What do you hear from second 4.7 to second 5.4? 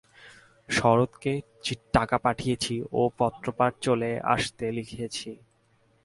লিখেছি।